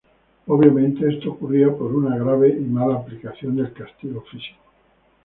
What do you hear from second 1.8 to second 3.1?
una grave y mala